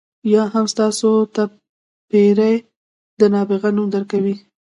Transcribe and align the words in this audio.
یا 0.33 0.43
هم 0.53 0.65
تاسو 0.79 1.09
ته 1.35 1.43
پرې 2.09 2.51
د 3.19 3.21
نابغه 3.33 3.69
نوم 3.75 3.87
درکوي. 3.95 4.35